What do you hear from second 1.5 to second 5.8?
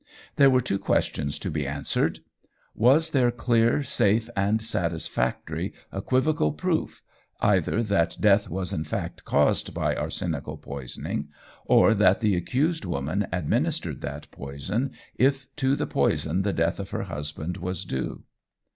be answered: Was there clear, safe, and satisfactory